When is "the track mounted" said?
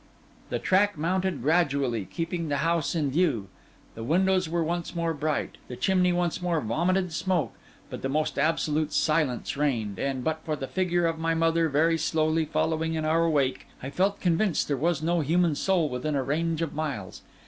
0.49-1.43